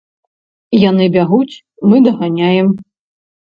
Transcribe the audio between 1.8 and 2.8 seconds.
мы даганяем.